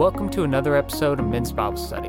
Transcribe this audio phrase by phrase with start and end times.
[0.00, 2.08] Welcome to another episode of Men's Bible Study.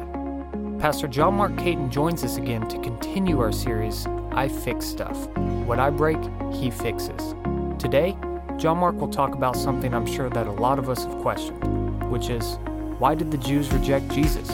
[0.79, 5.27] Pastor John Mark Caton joins us again to continue our series, I Fix Stuff.
[5.67, 6.17] What I break,
[6.53, 7.35] he fixes.
[7.77, 8.15] Today,
[8.55, 12.09] John Mark will talk about something I'm sure that a lot of us have questioned,
[12.09, 12.59] which is
[12.97, 14.49] why did the Jews reject Jesus?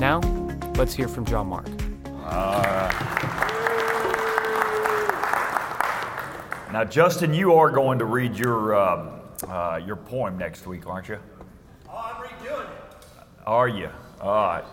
[0.00, 0.18] Now,
[0.74, 1.68] let's hear from John Mark.
[2.24, 2.90] All right.
[6.72, 11.08] Now, Justin, you are going to read your, um, uh, your poem next week, aren't
[11.08, 11.20] you?
[11.96, 13.06] Oh, I'm redoing it.
[13.46, 13.90] Are you?
[14.22, 14.64] All right.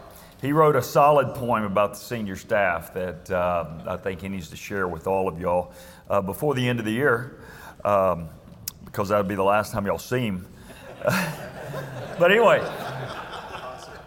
[0.41, 4.49] He wrote a solid poem about the senior staff that uh, I think he needs
[4.49, 5.73] to share with all of y'all
[6.09, 7.41] uh, before the end of the year,
[7.84, 8.30] um,
[8.85, 10.47] because that'll be the last time y'all see him.
[11.03, 12.59] but anyway,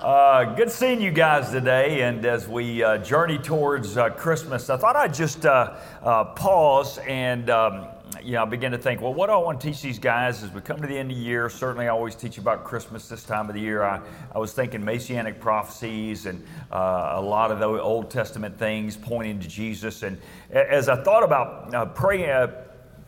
[0.01, 2.01] uh, good seeing you guys today.
[2.01, 6.97] And as we uh, journey towards uh, Christmas, I thought I'd just uh, uh, pause
[7.07, 7.89] and um,
[8.23, 10.51] you know, begin to think, well, what do I want to teach these guys as
[10.51, 11.49] we come to the end of the year?
[11.49, 13.83] Certainly, I always teach about Christmas this time of the year.
[13.83, 14.01] I,
[14.35, 19.41] I was thinking messianic prophecies and uh, a lot of the Old Testament things pointing
[19.41, 20.03] to Jesus.
[20.03, 20.19] And
[20.51, 22.51] as I thought about praying,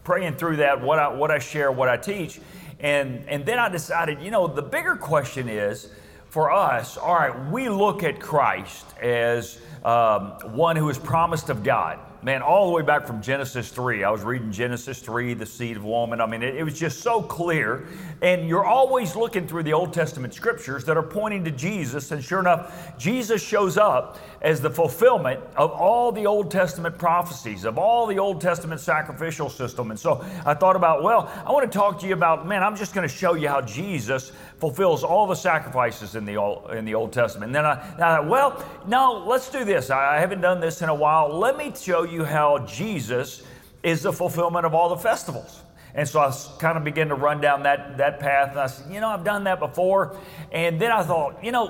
[0.04, 2.40] praying through that, what I, what I share, what I teach,
[2.80, 5.88] and, and then I decided, you know, the bigger question is,
[6.28, 11.62] for us, all right, we look at Christ as um, one who is promised of
[11.62, 11.98] God.
[12.26, 14.02] Man, all the way back from Genesis 3.
[14.02, 16.20] I was reading Genesis 3, the seed of woman.
[16.20, 17.86] I mean, it, it, was just so clear.
[18.20, 22.10] And you're always looking through the Old Testament scriptures that are pointing to Jesus.
[22.10, 27.64] And sure enough, Jesus shows up as the fulfillment of all the Old Testament prophecies,
[27.64, 29.92] of all the Old Testament sacrificial system.
[29.92, 32.74] And so I thought about, well, I want to talk to you about, man, I'm
[32.74, 36.84] just going to show you how Jesus fulfills all the sacrifices in the Old, in
[36.84, 37.50] the Old Testament.
[37.50, 39.90] And then I, I thought, well, no, let's do this.
[39.90, 41.28] I haven't done this in a while.
[41.28, 43.42] Let me show you how Jesus
[43.82, 45.62] is the fulfillment of all the festivals.
[45.94, 48.50] And so I kind of began to run down that, that path.
[48.50, 50.18] And I said, you know, I've done that before.
[50.52, 51.68] And then I thought, you know,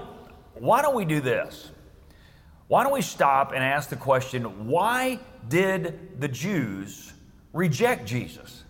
[0.55, 1.71] why don't we do this?
[2.69, 7.13] Why don't we stop and ask the question why did the Jews
[7.53, 8.65] reject Jesus?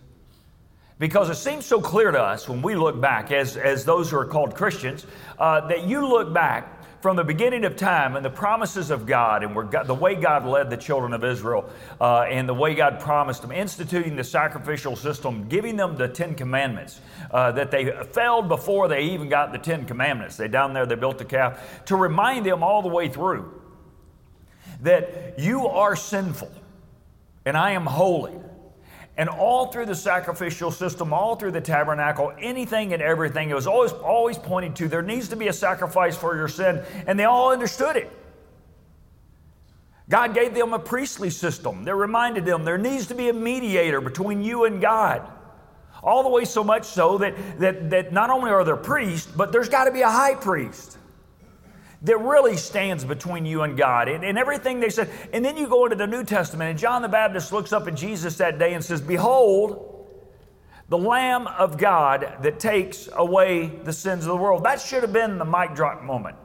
[0.99, 4.17] Because it seems so clear to us when we look back, as, as those who
[4.17, 5.05] are called Christians,
[5.37, 6.76] uh, that you look back
[7.07, 10.45] from the beginning of time and the promises of God and God, the way God
[10.45, 11.69] led the children of Israel
[12.01, 16.35] uh, and the way God promised them, instituting the sacrificial system, giving them the Ten
[16.35, 16.99] Commandments
[17.31, 20.35] uh, that they failed before they even got the Ten Commandments.
[20.35, 23.53] They down there, they built the calf to remind them all the way through
[24.81, 26.51] that you are sinful
[27.45, 28.35] and I am holy.
[29.17, 33.65] And all through the sacrificial system, all through the tabernacle, anything and everything, it was
[33.65, 37.23] always, always pointing to there needs to be a sacrifice for your sin, and they
[37.23, 38.11] all understood it.
[40.09, 43.99] God gave them a priestly system that reminded them there needs to be a mediator
[44.01, 45.27] between you and God.
[46.03, 49.51] All the way so much so that, that, that not only are there priests, but
[49.51, 50.97] there's got to be a high priest
[52.03, 55.09] that really stands between you and God and, and, everything they said.
[55.33, 57.95] And then you go into the New Testament, and John the Baptist looks up at
[57.95, 59.97] Jesus that day and says, Behold,
[60.89, 64.63] the Lamb of God that takes away the sins of the world.
[64.63, 66.37] That should have been the mic drop moment.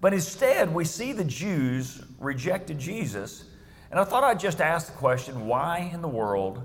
[0.00, 3.44] But instead, we see the Jews rejected Jesus.
[3.90, 6.62] And I thought I'd just ask the question why in the world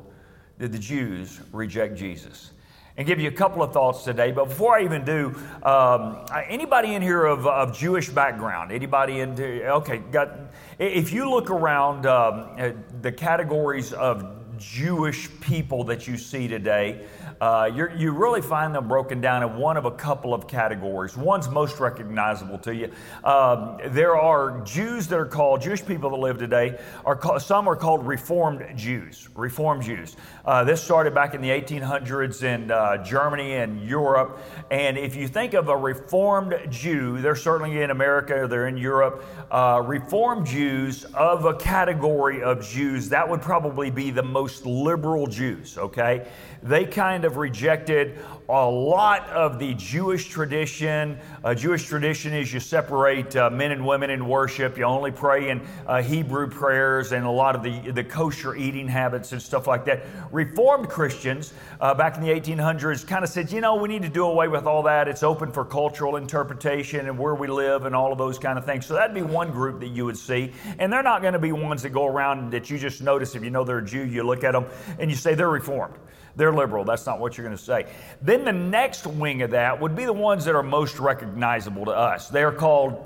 [0.60, 2.52] did the Jews reject Jesus?
[2.98, 4.32] And give you a couple of thoughts today.
[4.32, 8.72] But before I even do, um, anybody in here of, of, Jewish background?
[8.72, 9.68] Anybody into?
[9.68, 10.38] Okay, got.
[10.80, 17.06] If you look around um, the categories of Jewish people that you see today,
[17.42, 21.18] uh, you really find them broken down in one of a couple of categories.
[21.18, 22.92] One's most recognizable to you.
[23.24, 27.68] Um, there are Jews that are called, Jewish people that live today, are called, some
[27.68, 29.28] are called Reformed Jews.
[29.36, 30.16] Reformed Jews.
[30.46, 34.40] Uh, this started back in the 1800s in uh, Germany and Europe.
[34.70, 39.24] And if you think of a Reformed Jew, they're certainly in America, they're in Europe.
[39.50, 45.28] Uh, Reformed Jews of a category of Jews, that would probably be the most liberal
[45.28, 46.28] Jews, okay?
[46.62, 51.18] They kind of rejected a lot of the Jewish tradition.
[51.44, 54.78] Uh, Jewish tradition is you separate uh, men and women in worship.
[54.78, 58.88] You only pray in uh, Hebrew prayers and a lot of the, the kosher eating
[58.88, 60.06] habits and stuff like that.
[60.34, 64.10] Reformed Christians uh, back in the 1800s kind of said, you know, we need to
[64.10, 65.08] do away with all that.
[65.08, 68.66] It's open for cultural interpretation and where we live and all of those kind of
[68.66, 68.88] things.
[68.88, 70.52] So that'd be one group that you would see.
[70.80, 73.44] And they're not going to be ones that go around that you just notice if
[73.44, 74.66] you know they're a Jew, you look at them
[74.98, 75.94] and you say they're Reformed.
[76.36, 76.84] They're liberal.
[76.84, 77.86] That's not what you're going to say.
[78.20, 81.92] Then the next wing of that would be the ones that are most recognizable to
[81.92, 82.30] us.
[82.30, 83.06] They are called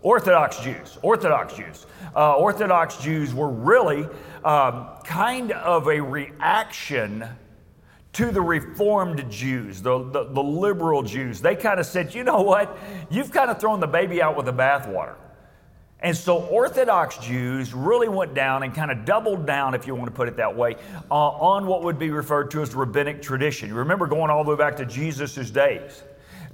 [0.00, 0.98] Orthodox Jews.
[1.02, 1.84] Orthodox Jews.
[2.14, 4.06] Uh, Orthodox Jews were really
[4.46, 7.24] um, kind of a reaction
[8.12, 11.40] to the Reformed Jews, the, the, the liberal Jews.
[11.40, 12.78] They kind of said, you know what?
[13.10, 15.16] You've kind of thrown the baby out with the bathwater.
[15.98, 20.06] And so Orthodox Jews really went down and kind of doubled down, if you want
[20.06, 20.76] to put it that way,
[21.10, 23.68] uh, on what would be referred to as rabbinic tradition.
[23.68, 26.04] You remember going all the way back to Jesus' days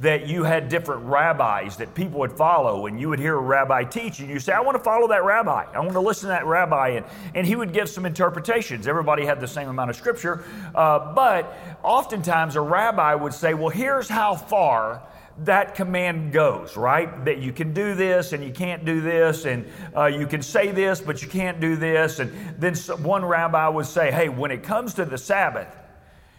[0.03, 3.85] that you had different rabbis that people would follow, and you would hear a rabbi
[3.85, 5.65] teach, and you say, I want to follow that rabbi.
[5.73, 6.89] I want to listen to that rabbi.
[6.89, 7.07] And,
[7.37, 8.89] and he would give some interpretations.
[8.89, 10.45] Everybody had the same amount of scripture,
[10.75, 15.03] uh, but oftentimes a rabbi would say, Well, here's how far
[15.45, 17.25] that command goes, right?
[17.25, 19.65] That you can do this and you can't do this, and
[19.97, 22.19] uh, you can say this, but you can't do this.
[22.19, 25.69] And then one rabbi would say, hey, when it comes to the Sabbath,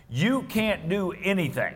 [0.10, 1.76] you can't do anything.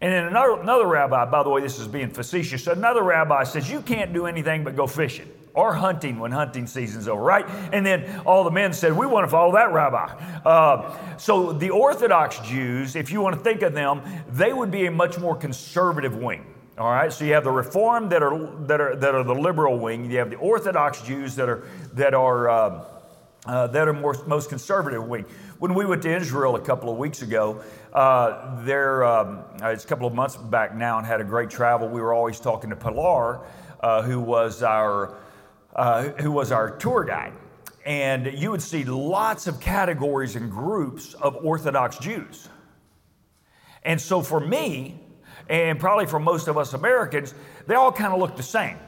[0.00, 3.70] And then another, another rabbi, by the way, this is being facetious, another rabbi says,
[3.70, 7.46] you can't do anything but go fishing or hunting when hunting season's over, right?
[7.72, 10.06] And then all the men said, We want to follow that rabbi.
[10.44, 14.86] Uh, so the Orthodox Jews, if you want to think of them, they would be
[14.86, 16.46] a much more conservative wing.
[16.78, 19.78] All right, so you have the Reformed that are that are that are the liberal
[19.78, 20.10] wing.
[20.10, 22.84] You have the Orthodox Jews that are that are uh,
[23.46, 25.24] uh, that are more, most conservative wing.
[25.60, 27.62] When we went to Israel a couple of weeks ago,
[27.92, 31.86] uh, there um, it's a couple of months back now, and had a great travel.
[31.86, 33.42] We were always talking to Pilar,
[33.80, 35.18] uh, who was our
[35.76, 37.34] uh, who was our tour guide.
[37.84, 42.48] And you would see lots of categories and groups of Orthodox Jews.
[43.82, 44.98] And so for me,
[45.50, 47.34] and probably for most of us Americans,
[47.66, 48.78] they all kind of look the same.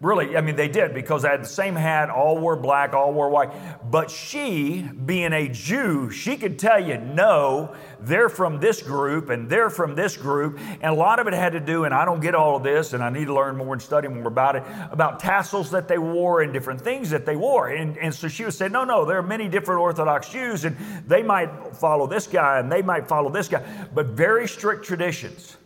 [0.00, 3.12] Really, I mean, they did because they had the same hat, all wore black, all
[3.12, 3.50] wore white.
[3.90, 9.50] But she, being a Jew, she could tell you, no, they're from this group and
[9.50, 10.58] they're from this group.
[10.80, 12.94] And a lot of it had to do, and I don't get all of this,
[12.94, 15.98] and I need to learn more and study more about it, about tassels that they
[15.98, 17.68] wore and different things that they wore.
[17.68, 20.78] And, and so she would say, no, no, there are many different Orthodox Jews, and
[21.06, 23.62] they might follow this guy and they might follow this guy,
[23.92, 25.58] but very strict traditions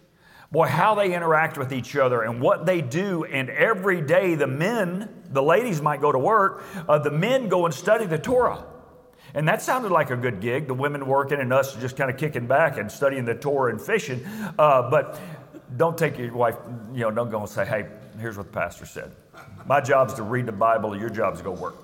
[0.54, 3.24] boy, how they interact with each other and what they do.
[3.24, 7.66] And every day, the men, the ladies might go to work, uh, the men go
[7.66, 8.64] and study the Torah.
[9.34, 12.16] And that sounded like a good gig, the women working and us just kind of
[12.16, 14.24] kicking back and studying the Torah and fishing.
[14.56, 15.20] Uh, but
[15.76, 16.54] don't take your wife,
[16.92, 17.88] you know, don't go and say, hey,
[18.20, 19.10] here's what the pastor said.
[19.66, 21.74] My job's to read the Bible, your job's to go work.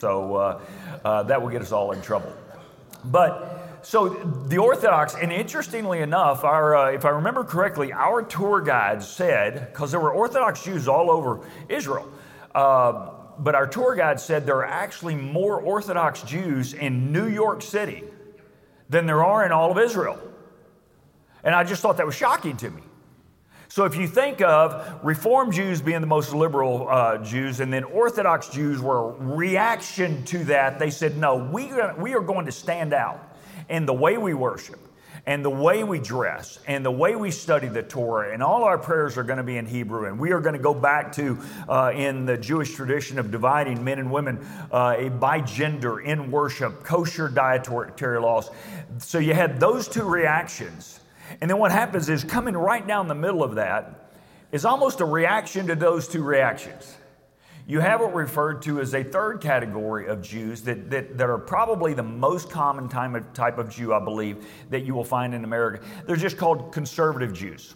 [0.00, 0.60] So uh,
[1.02, 2.32] uh that will get us all in trouble.
[3.06, 3.57] But
[3.88, 9.02] so the Orthodox, and interestingly enough, our, uh, if I remember correctly, our tour guide
[9.02, 11.40] said, because there were Orthodox Jews all over
[11.70, 12.06] Israel,
[12.54, 17.62] uh, but our tour guide said there are actually more Orthodox Jews in New York
[17.62, 18.04] City
[18.90, 20.20] than there are in all of Israel.
[21.42, 22.82] And I just thought that was shocking to me.
[23.68, 27.84] So if you think of Reform Jews being the most liberal uh, Jews, and then
[27.84, 32.52] Orthodox Jews were a reaction to that, they said, no, we, we are going to
[32.52, 33.27] stand out
[33.68, 34.80] in the way we worship
[35.26, 38.78] and the way we dress and the way we study the Torah, and all our
[38.78, 40.06] prayers are going to be in Hebrew.
[40.06, 41.38] And we are going to go back to,
[41.68, 44.38] uh, in the Jewish tradition of dividing men and women
[44.72, 48.50] uh, by gender in worship, kosher dietary laws.
[48.98, 51.00] So you had those two reactions.
[51.40, 54.10] And then what happens is coming right down the middle of that
[54.50, 56.96] is almost a reaction to those two reactions
[57.68, 61.36] you have what referred to as a third category of Jews that, that, that are
[61.36, 65.84] probably the most common type of Jew, I believe, that you will find in America.
[66.06, 67.74] They're just called conservative Jews.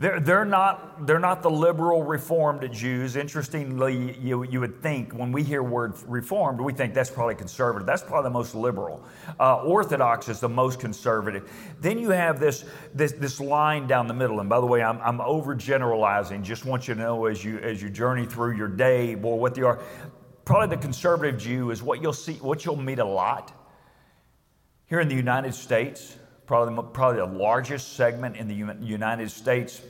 [0.00, 3.16] They're, they're, not, they're not the liberal reformed Jews.
[3.16, 7.84] Interestingly, you, you would think when we hear word reformed, we think that's probably conservative.
[7.84, 9.02] That's probably the most liberal.
[9.40, 11.50] Uh, Orthodox is the most conservative.
[11.80, 12.64] Then you have this,
[12.94, 14.38] this, this line down the middle.
[14.38, 16.42] And by the way, I'm, I'm overgeneralizing.
[16.44, 19.56] Just want you to know as you, as you journey through your day, boy, what
[19.56, 19.80] they are.
[20.44, 23.52] Probably the conservative Jew is what you'll see, what you'll meet a lot
[24.86, 26.17] here in the United States
[26.48, 29.80] probably, probably the largest segment in the United States.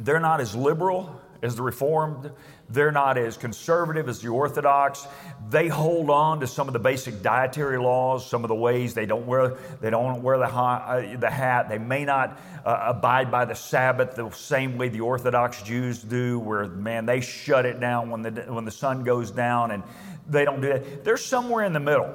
[0.00, 2.32] They're not as liberal as the Reformed.
[2.70, 5.06] They're not as conservative as the Orthodox.
[5.50, 9.04] They hold on to some of the basic dietary laws, some of the ways they
[9.04, 11.68] don't wear they don't wear the, uh, the hat.
[11.68, 16.38] They may not uh, abide by the Sabbath the same way the Orthodox Jews do,
[16.38, 19.82] where man they shut it down when the when the sun goes down, and
[20.26, 21.04] they don't do that.
[21.04, 22.14] They're somewhere in the middle.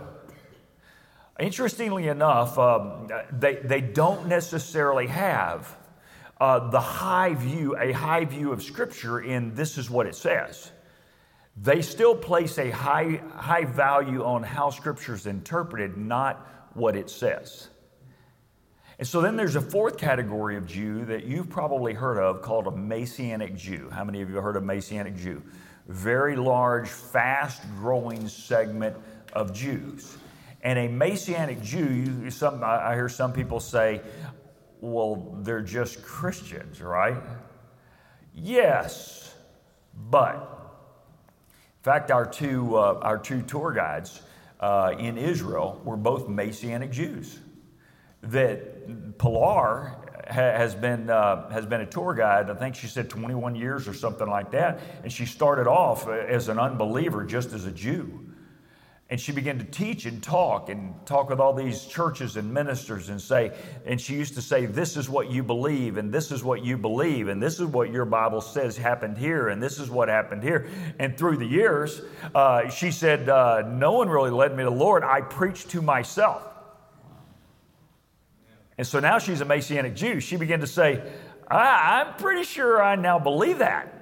[1.40, 5.76] Interestingly enough, um, they, they don't necessarily have
[6.40, 10.72] uh, the high view, a high view of Scripture in this is what it says.
[11.62, 17.10] They still place a high, high value on how Scripture is interpreted, not what it
[17.10, 17.70] says.
[18.98, 22.68] And so then there's a fourth category of Jew that you've probably heard of called
[22.68, 23.90] a Messianic Jew.
[23.90, 25.42] How many of you have heard of Messianic Jew?
[25.88, 28.96] Very large, fast growing segment
[29.34, 30.18] of Jews.
[30.62, 34.02] And a Messianic Jew, some, I hear some people say,
[34.82, 37.18] well, they're just Christians, right?
[38.34, 39.34] Yes,
[40.10, 40.36] but
[41.80, 44.22] in fact, our two, uh, our two tour guides
[44.60, 47.40] uh, in Israel were both Messianic Jews.
[48.22, 49.96] That Pilar
[50.28, 53.94] has been, uh, has been a tour guide, I think she said 21 years or
[53.94, 54.80] something like that.
[55.04, 58.29] And she started off as an unbeliever, just as a Jew.
[59.12, 63.10] And she began to teach and talk and talk with all these churches and ministers
[63.10, 63.52] and say,
[63.84, 66.78] and she used to say, This is what you believe, and this is what you
[66.78, 70.44] believe, and this is what your Bible says happened here, and this is what happened
[70.44, 70.68] here.
[71.00, 72.02] And through the years,
[72.36, 75.04] uh, she said, uh, No one really led me to the Lord.
[75.04, 76.44] I preached to myself.
[78.78, 80.20] And so now she's a Messianic Jew.
[80.20, 81.02] She began to say,
[81.50, 83.99] I'm pretty sure I now believe that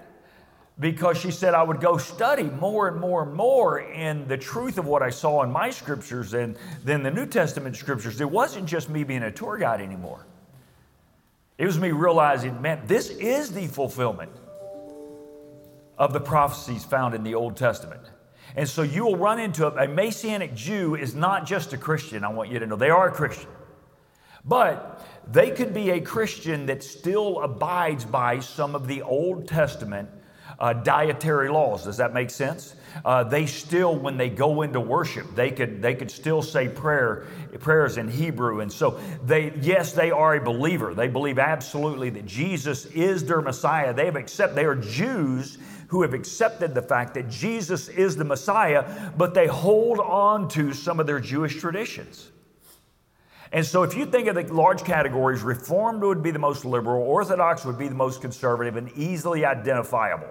[0.80, 4.78] because she said I would go study more and more and more in the truth
[4.78, 8.22] of what I saw in my scriptures and then the New Testament scriptures.
[8.22, 10.26] It wasn't just me being a tour guide anymore.
[11.58, 14.32] It was me realizing, man, this is the fulfillment
[15.98, 18.02] of the prophecies found in the Old Testament.
[18.56, 22.24] And so you will run into a, a Messianic Jew is not just a Christian.
[22.24, 23.50] I want you to know they are a Christian.
[24.46, 30.10] But they could be a Christian that still abides by some of the Old Testament
[30.60, 31.84] uh, dietary laws.
[31.84, 32.76] Does that make sense?
[33.06, 37.28] Uh, they still, when they go into worship, they could they could still say prayer
[37.60, 40.94] prayers in Hebrew, and so they yes they are a believer.
[40.94, 43.94] They believe absolutely that Jesus is their Messiah.
[43.94, 45.58] They have accept they are Jews
[45.90, 50.74] who have accepted the fact that Jesus is the Messiah, but they hold on to
[50.74, 52.30] some of their Jewish traditions.
[53.52, 57.02] And so, if you think of the large categories, Reformed would be the most liberal,
[57.04, 60.28] Orthodox would be the most conservative and easily identifiable.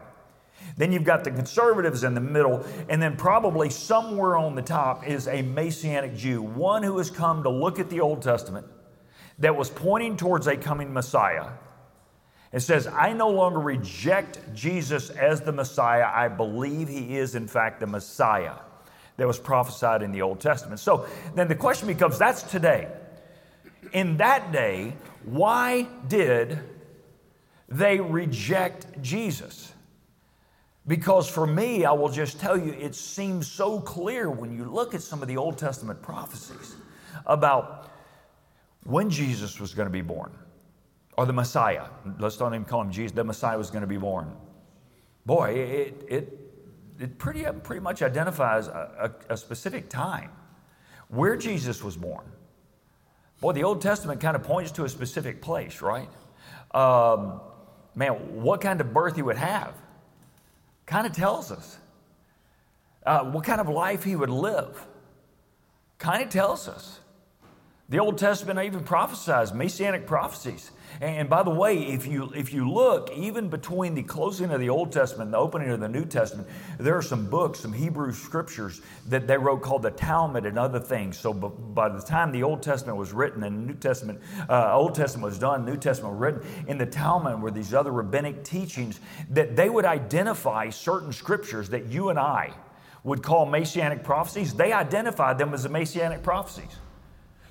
[0.76, 5.06] Then you've got the conservatives in the middle, and then probably somewhere on the top
[5.06, 8.66] is a Messianic Jew, one who has come to look at the Old Testament
[9.38, 11.48] that was pointing towards a coming Messiah.
[12.52, 16.06] It says, I no longer reject Jesus as the Messiah.
[16.12, 18.54] I believe he is, in fact, the Messiah
[19.16, 20.80] that was prophesied in the Old Testament.
[20.80, 22.88] So then the question becomes that's today.
[23.92, 24.94] In that day,
[25.24, 26.60] why did
[27.68, 29.72] they reject Jesus?
[30.86, 34.94] Because for me, I will just tell you, it seems so clear when you look
[34.94, 36.76] at some of the Old Testament prophecies
[37.26, 37.90] about
[38.84, 40.32] when Jesus was going to be born,
[41.18, 41.86] or the Messiah.
[42.20, 44.32] Let's don't even call him Jesus, the Messiah was going to be born.
[45.24, 46.40] Boy, it, it,
[47.00, 50.30] it pretty, pretty much identifies a, a, a specific time
[51.08, 52.24] where Jesus was born.
[53.40, 56.08] Boy, the Old Testament kind of points to a specific place, right?
[56.70, 57.40] Um,
[57.96, 59.74] man, what kind of birth he would have
[60.86, 61.78] kind of tells us.
[63.04, 64.84] Uh, what kind of life he would live
[65.98, 67.00] kind of tells us.
[67.88, 70.70] The Old Testament even prophesies messianic prophecies.
[71.00, 74.70] And by the way, if you, if you look, even between the closing of the
[74.70, 78.12] Old Testament and the opening of the New Testament, there are some books, some Hebrew
[78.12, 81.18] scriptures that they wrote called the Talmud and other things.
[81.18, 84.94] So by the time the Old Testament was written and the New Testament, uh, Old
[84.94, 89.00] Testament was done, New Testament was written, in the Talmud were these other rabbinic teachings
[89.30, 92.52] that they would identify certain scriptures that you and I
[93.04, 94.54] would call messianic prophecies.
[94.54, 96.76] They identified them as the messianic prophecies.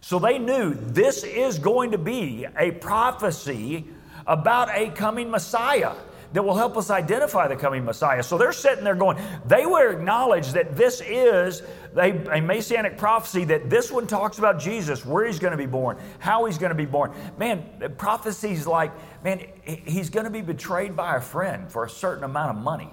[0.06, 3.86] So they knew this is going to be a prophecy
[4.28, 5.94] about a coming Messiah
[6.32, 8.22] that will help us identify the coming Messiah.
[8.22, 11.64] So they're sitting there going, they will acknowledge that this is
[11.98, 15.66] a, a, messianic prophecy, that this one talks about Jesus, where he's going to be
[15.66, 17.12] born, how he's going to be born.
[17.40, 18.92] Man, prophecies like,
[19.24, 22.92] man, he's going to be betrayed by a friend for a certain amount of money.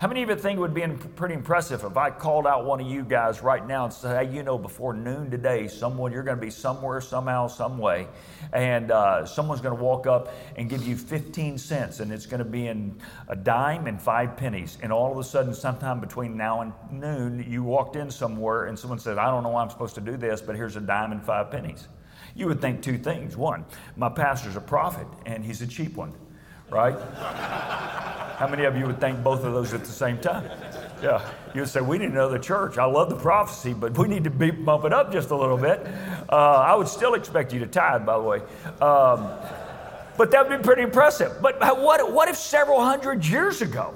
[0.00, 0.86] How many of you think it would be
[1.16, 4.32] pretty impressive if I called out one of you guys right now and said, hey,
[4.32, 8.06] you know, before noon today, someone, you're going to be somewhere, somehow, some way,
[8.52, 12.38] and uh, someone's going to walk up and give you 15 cents, and it's going
[12.38, 14.78] to be in a dime and five pennies.
[14.84, 18.78] And all of a sudden, sometime between now and noon, you walked in somewhere and
[18.78, 21.10] someone said, I don't know why I'm supposed to do this, but here's a dime
[21.10, 21.88] and five pennies.
[22.36, 23.36] You would think two things.
[23.36, 23.64] One,
[23.96, 26.12] my pastor's a prophet, and he's a cheap one,
[26.70, 26.98] right?
[28.38, 30.48] How many of you would think both of those at the same time?
[31.02, 32.78] Yeah, you would say, We need another church.
[32.78, 35.56] I love the prophecy, but we need to be, bump it up just a little
[35.56, 35.86] bit.
[36.28, 38.38] Uh, I would still expect you to tithe, by the way.
[38.80, 39.30] Um,
[40.16, 41.40] but that would be pretty impressive.
[41.40, 43.94] But what, what if several hundred years ago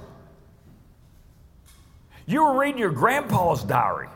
[2.26, 4.08] you were reading your grandpa's diary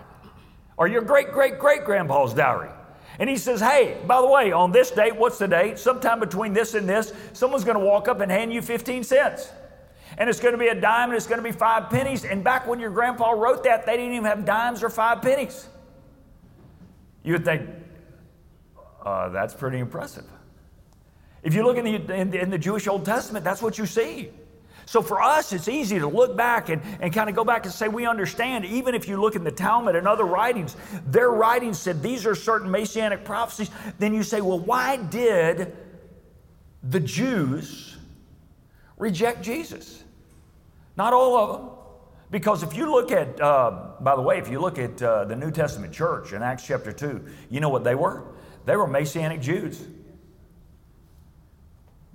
[0.77, 2.71] or your great great great grandpa's diary?
[3.18, 5.78] And he says, Hey, by the way, on this date, what's the date?
[5.78, 9.50] Sometime between this and this, someone's going to walk up and hand you 15 cents.
[10.18, 12.25] And it's going to be a dime and it's going to be five pennies.
[12.25, 15.68] And back when your grandpa wrote that, they didn't even have dimes or five pennies.
[17.23, 17.68] You would think,
[19.04, 20.25] uh, that's pretty impressive.
[21.42, 24.30] If you look in the, in, in the Jewish Old Testament, that's what you see.
[24.87, 27.75] So for us, it's easy to look back and, and kind of go back and
[27.75, 28.64] say, we understand.
[28.64, 30.76] Even if you look in the Talmud and other writings,
[31.07, 33.69] their writings said these are certain messianic prophecies.
[33.99, 35.76] Then you say, well, why did
[36.85, 37.97] the Jews
[38.97, 40.05] reject Jesus?
[40.97, 41.71] Not all of them.
[42.31, 45.37] Because if you look at, uh, by the way, if you look at uh, the
[45.37, 48.23] New Testament church in Acts chapter 2, you know what they were?
[48.66, 49.85] They were Messianic Jews.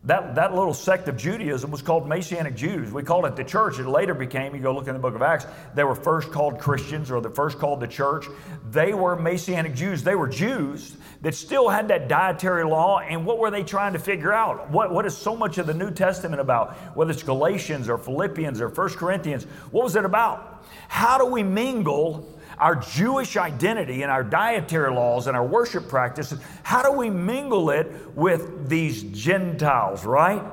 [0.05, 2.91] That, that little sect of Judaism was called Messianic Jews.
[2.91, 3.77] We called it the church.
[3.77, 6.58] It later became, you go look in the book of Acts, they were first called
[6.58, 8.25] Christians or the first called the church.
[8.72, 10.01] They were Messianic Jews.
[10.01, 12.98] They were Jews that still had that dietary law.
[12.98, 14.72] And what were they trying to figure out?
[14.72, 16.75] What, what is so much of the New Testament about?
[16.96, 20.65] Whether it's Galatians or Philippians or First Corinthians, what was it about?
[20.88, 22.27] How do we mingle
[22.62, 27.72] our Jewish identity and our dietary laws and our worship practices, how do we mingle
[27.72, 30.44] it with these Gentiles, right?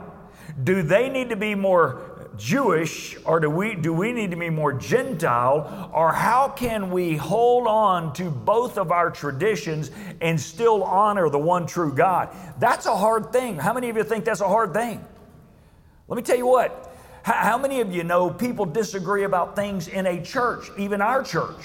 [0.64, 4.48] Do they need to be more Jewish or do we, do we need to be
[4.48, 5.90] more Gentile?
[5.92, 9.90] Or how can we hold on to both of our traditions
[10.22, 12.34] and still honor the one true God?
[12.58, 13.56] That's a hard thing.
[13.56, 15.04] How many of you think that's a hard thing?
[16.06, 16.86] Let me tell you what.
[17.22, 21.58] How many of you know people disagree about things in a church, even our church?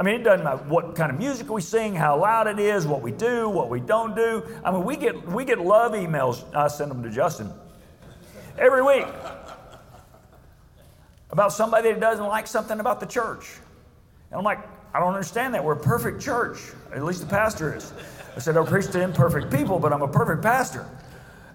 [0.00, 2.86] I mean, it doesn't matter what kind of music we sing, how loud it is,
[2.86, 4.42] what we do, what we don't do.
[4.64, 6.42] I mean, we get, we get love emails.
[6.56, 7.52] I send them to Justin
[8.58, 9.04] every week
[11.28, 13.58] about somebody that doesn't like something about the church.
[14.30, 14.60] And I'm like,
[14.94, 15.62] I don't understand that.
[15.62, 16.56] We're a perfect church.
[16.94, 17.92] At least the pastor is.
[18.34, 20.86] I said, I preach to imperfect people, but I'm a perfect pastor.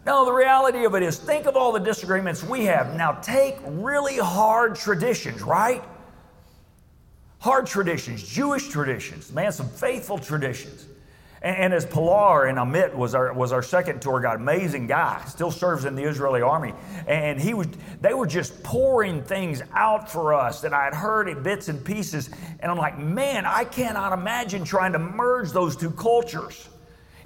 [0.06, 2.96] No, the reality of it is think of all the disagreements we have.
[2.96, 5.84] Now take really hard traditions, right?
[7.46, 10.88] Hard traditions, Jewish traditions, man, some faithful traditions.
[11.44, 15.24] And, and as Pilar and Amit was our, was our second tour guide, amazing guy,
[15.28, 16.74] still serves in the Israeli army.
[17.08, 17.68] And he was,
[18.02, 21.86] they were just pouring things out for us that I had heard in bits and
[21.86, 22.32] pieces.
[22.62, 26.68] And I'm like, man, I cannot imagine trying to merge those two cultures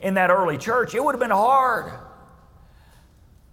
[0.02, 0.96] in that early church.
[0.96, 1.94] It would have been hard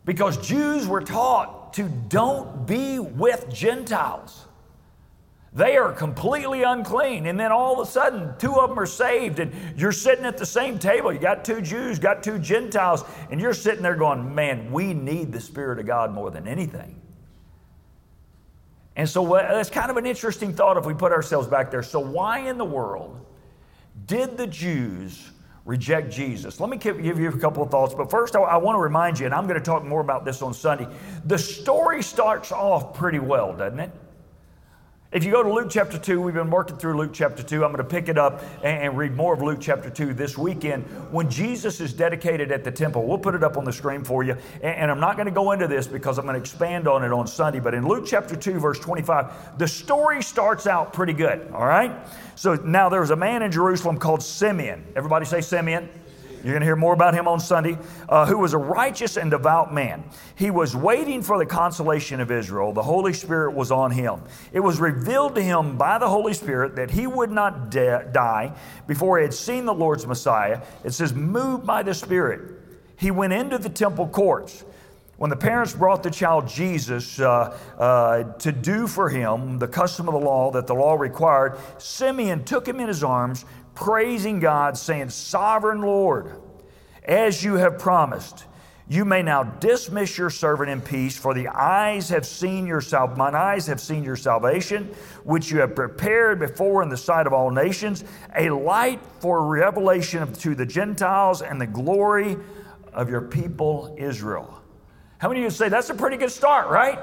[0.05, 4.46] because Jews were taught to don't be with Gentiles.
[5.57, 7.25] They are completely unclean.
[7.25, 10.37] And then all of a sudden, two of them are saved, and you're sitting at
[10.37, 11.11] the same table.
[11.11, 15.33] You got two Jews, got two Gentiles, and you're sitting there going, Man, we need
[15.33, 17.01] the Spirit of God more than anything.
[18.97, 21.83] And so that's kind of an interesting thought if we put ourselves back there.
[21.83, 23.25] So, why in the world
[24.05, 25.31] did the Jews
[25.65, 26.61] reject Jesus?
[26.61, 27.95] Let me give you a couple of thoughts.
[27.95, 30.43] But first, I want to remind you, and I'm going to talk more about this
[30.43, 30.87] on Sunday.
[31.25, 33.91] The story starts off pretty well, doesn't it?
[35.13, 37.65] If you go to Luke chapter 2, we've been working through Luke chapter 2.
[37.65, 40.83] I'm going to pick it up and read more of Luke chapter 2 this weekend
[41.13, 43.07] when Jesus is dedicated at the temple.
[43.07, 44.37] We'll put it up on the screen for you.
[44.63, 47.13] And I'm not going to go into this because I'm going to expand on it
[47.13, 47.61] on Sunday.
[47.61, 51.53] But in Luke chapter 2, verse 25, the story starts out pretty good.
[51.53, 51.93] All right?
[52.35, 54.85] So now there was a man in Jerusalem called Simeon.
[54.97, 55.89] Everybody say Simeon.
[56.43, 59.31] You're going to hear more about him on Sunday, uh, who was a righteous and
[59.31, 60.05] devout man.
[60.37, 62.73] He was waiting for the consolation of Israel.
[62.73, 64.23] The Holy Spirit was on him.
[64.53, 68.57] It was revealed to him by the Holy Spirit that he would not de- die
[68.87, 70.63] before he had seen the Lord's Messiah.
[70.85, 72.61] It says, moved by the Spirit,
[72.97, 74.65] he went into the temple courts.
[75.17, 80.09] When the parents brought the child Jesus uh, uh, to do for him the custom
[80.09, 83.47] of the law that the law required, Simeon took him in his arms,
[83.77, 86.33] praising God, saying, Sovereign Lord,
[87.05, 88.45] as you have promised,
[88.89, 92.81] you may now dismiss your servant in peace, for the eyes have seen your
[93.17, 94.85] mine eyes have seen your salvation,
[95.25, 98.05] which you have prepared before in the sight of all nations,
[98.37, 102.37] a light for revelation to the Gentiles and the glory
[102.93, 104.63] of your people Israel.
[105.19, 106.99] How many of you say that's a pretty good start, right?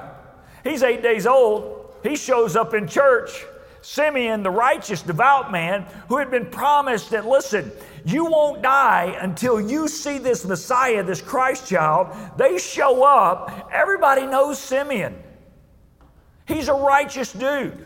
[0.64, 1.96] He's eight days old.
[2.04, 3.46] He shows up in church.
[3.84, 7.70] Simeon, the righteous, devout man, who had been promised that, listen,
[8.06, 12.16] you won't die until you see this Messiah, this Christ child.
[12.38, 13.70] They show up.
[13.74, 15.22] Everybody knows Simeon.
[16.48, 17.86] He's a righteous dude.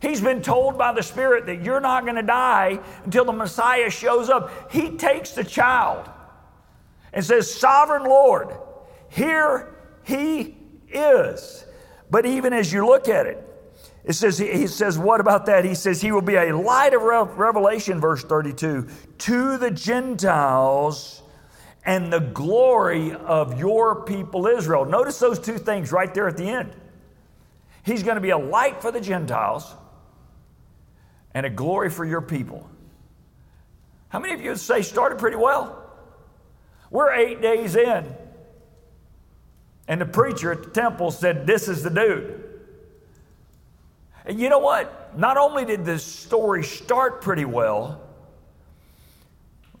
[0.00, 3.90] He's been told by the Spirit that you're not going to die until the Messiah
[3.90, 4.72] shows up.
[4.72, 6.08] He takes the child
[7.12, 8.56] and says, Sovereign Lord,
[9.08, 10.56] here he
[10.92, 11.66] is.
[12.08, 13.48] But even as you look at it,
[14.04, 15.64] it says, he says, what about that?
[15.64, 18.88] He says, he will be a light of revelation, verse 32,
[19.18, 21.22] to the Gentiles
[21.84, 24.84] and the glory of your people Israel.
[24.84, 26.72] Notice those two things right there at the end.
[27.84, 29.72] He's going to be a light for the Gentiles
[31.32, 32.68] and a glory for your people.
[34.08, 35.78] How many of you would say started pretty well?
[36.90, 38.14] We're eight days in,
[39.88, 42.41] and the preacher at the temple said, This is the dude.
[44.24, 45.18] And you know what?
[45.18, 48.00] Not only did this story start pretty well,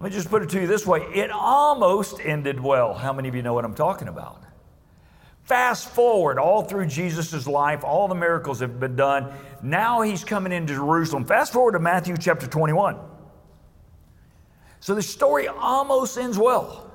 [0.00, 2.92] let me just put it to you this way it almost ended well.
[2.92, 4.42] How many of you know what I'm talking about?
[5.44, 9.32] Fast forward all through Jesus' life, all the miracles have been done.
[9.62, 11.24] Now he's coming into Jerusalem.
[11.24, 12.96] Fast forward to Matthew chapter 21.
[14.80, 16.91] So the story almost ends well.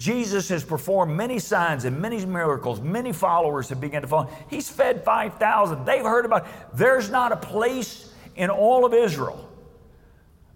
[0.00, 2.80] Jesus has performed many signs and many miracles.
[2.80, 4.30] Many followers have begun to follow.
[4.48, 5.84] He's fed 5,000.
[5.84, 6.52] They've heard about it.
[6.72, 9.46] There's not a place in all of Israel,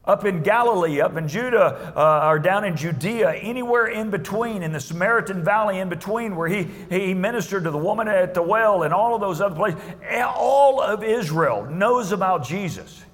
[0.06, 4.72] up in Galilee, up in Judah, uh, or down in Judea, anywhere in between, in
[4.72, 8.82] the Samaritan Valley in between, where he, he ministered to the woman at the well
[8.82, 9.78] and all of those other places.
[10.24, 13.04] All of Israel knows about Jesus.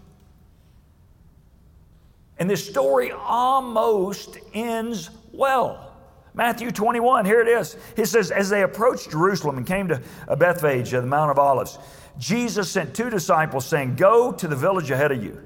[2.39, 5.90] And this story almost ends well.
[6.35, 7.77] Matthew 21, here it is.
[7.97, 10.01] He says, As they approached Jerusalem and came to
[10.39, 11.79] Bethphage, the Mount of Olives,
[12.19, 15.41] Jesus sent two disciples, saying, Go to the village ahead of you,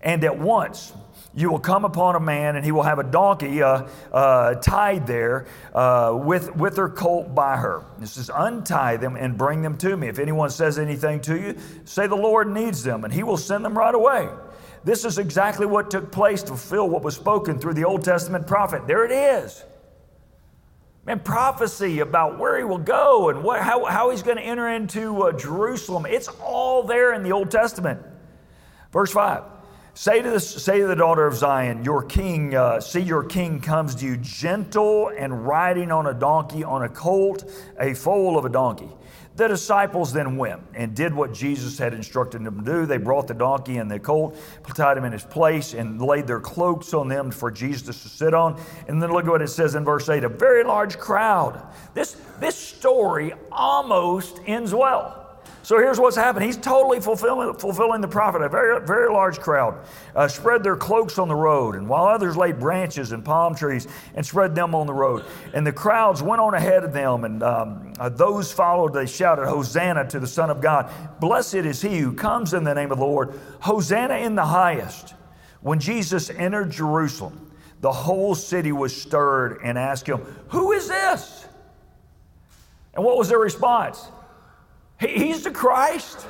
[0.00, 0.92] and at once
[1.34, 5.06] you will come upon a man, and he will have a donkey uh, uh, tied
[5.06, 7.84] there uh, with, with her colt by her.
[7.98, 10.08] This is untie them and bring them to me.
[10.08, 13.64] If anyone says anything to you, say the Lord needs them, and he will send
[13.64, 14.28] them right away.
[14.84, 18.46] This is exactly what took place to fulfill what was spoken through the Old Testament
[18.46, 18.86] prophet.
[18.86, 19.64] There it is.
[21.08, 24.68] Man, prophecy about where he will go and what, how, how he's going to enter
[24.68, 26.04] into uh, Jerusalem.
[26.04, 28.02] It's all there in the Old Testament.
[28.92, 29.42] Verse 5
[29.94, 33.58] Say to, the, say to the daughter of Zion, Your king, uh, see, your king
[33.58, 38.44] comes to you gentle and riding on a donkey, on a colt, a foal of
[38.44, 38.90] a donkey.
[39.38, 42.86] The disciples then went and did what Jesus had instructed them to do.
[42.86, 44.36] They brought the donkey and the colt,
[44.74, 48.34] tied him in his place, and laid their cloaks on them for Jesus to sit
[48.34, 48.60] on.
[48.88, 51.64] And then look at what it says in verse 8 a very large crowd.
[51.94, 55.27] This, this story almost ends well.
[55.68, 56.46] So here's what's happened.
[56.46, 58.40] He's totally fulfilling, fulfilling the prophet.
[58.40, 59.78] A very, very large crowd
[60.16, 63.86] uh, spread their cloaks on the road, and while others laid branches and palm trees
[64.14, 65.26] and spread them on the road.
[65.52, 68.94] And the crowds went on ahead of them, and um, uh, those followed.
[68.94, 70.90] They shouted, Hosanna to the Son of God.
[71.20, 73.38] Blessed is he who comes in the name of the Lord.
[73.60, 75.12] Hosanna in the highest.
[75.60, 77.52] When Jesus entered Jerusalem,
[77.82, 81.44] the whole city was stirred and asked him, Who is this?
[82.94, 84.08] And what was their response?
[85.00, 86.26] He's the Christ.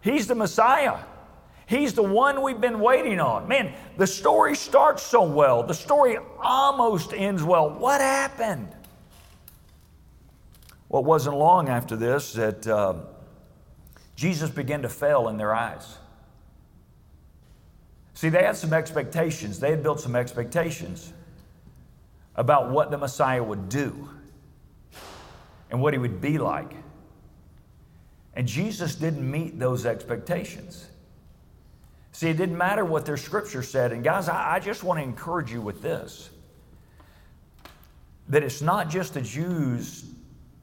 [0.00, 0.98] He's the Messiah.
[1.66, 3.48] He's the one we've been waiting on.
[3.48, 5.62] Man, the story starts so well.
[5.62, 7.70] The story almost ends well.
[7.70, 8.68] What happened?
[10.88, 12.94] Well, it wasn't long after this that uh,
[14.16, 15.98] Jesus began to fail in their eyes.
[18.14, 19.58] See, they had some expectations.
[19.58, 21.12] They had built some expectations
[22.36, 24.08] about what the Messiah would do
[25.70, 26.74] and what he would be like.
[28.34, 30.86] And Jesus didn't meet those expectations.
[32.12, 33.92] See, it didn't matter what their scripture said.
[33.92, 36.30] And guys, I, I just want to encourage you with this
[38.28, 40.04] that it's not just the Jews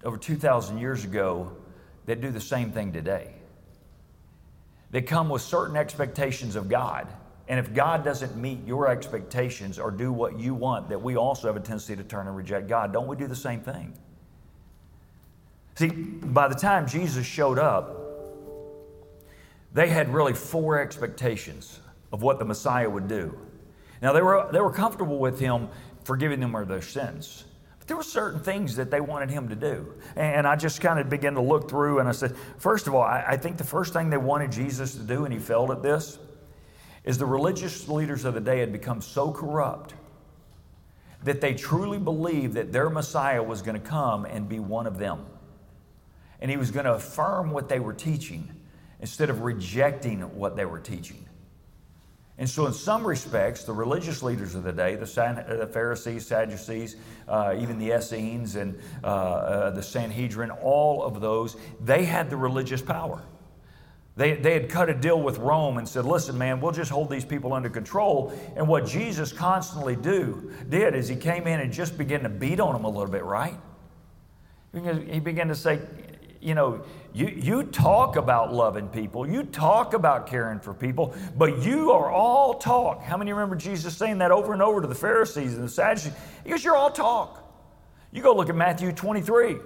[0.03, 1.51] over 2,000 years ago
[2.05, 3.34] that do the same thing today.
[4.91, 7.08] They come with certain expectations of God.
[7.47, 11.47] And if God doesn't meet your expectations or do what you want, that we also
[11.47, 12.93] have a tendency to turn and reject God.
[12.93, 13.93] Don't we do the same thing?
[15.79, 17.95] See, by the time Jesus showed up,
[19.71, 21.79] they had really four expectations
[22.11, 23.39] of what the Messiah would do.
[24.01, 25.69] Now, they were, they were comfortable with him
[26.03, 27.45] forgiving them of their sins.
[27.77, 29.93] But there were certain things that they wanted him to do.
[30.17, 33.03] And I just kind of began to look through and I said, first of all,
[33.03, 35.81] I, I think the first thing they wanted Jesus to do, and he failed at
[35.81, 36.19] this,
[37.05, 39.93] is the religious leaders of the day had become so corrupt
[41.23, 44.97] that they truly believed that their Messiah was going to come and be one of
[44.97, 45.25] them
[46.41, 48.49] and he was going to affirm what they were teaching
[48.99, 51.25] instead of rejecting what they were teaching.
[52.38, 56.95] And so, in some respects, the religious leaders of the day, the, Pharisees, Sadducees,
[57.28, 62.38] uh, even the Essenes and uh, uh, the Sanhedrin, all of those, they had the
[62.38, 63.21] religious power.
[64.15, 67.10] They, they had cut a deal with Rome and said, listen, man, we'll just hold
[67.10, 68.34] these people under control.
[68.56, 72.60] And what Jesus constantly do, did is he came in and just began to beat
[72.62, 73.56] on them a little bit, right?
[74.73, 75.80] He began to say,
[76.41, 81.63] you know, you, you talk about loving people, you talk about caring for people, but
[81.63, 83.02] you are all talk.
[83.02, 86.13] How many remember Jesus saying that over and over to the Pharisees and the Sadducees?
[86.47, 87.45] Goes, You're all talk.
[88.12, 89.58] You go look at Matthew 23.